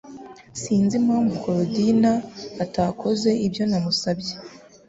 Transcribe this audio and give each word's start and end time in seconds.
Sinzi 0.61 0.93
impamvu 1.01 1.33
Korodina 1.43 2.11
atakoze 2.63 3.29
ibyo 3.45 3.63
namusabye 3.69 4.33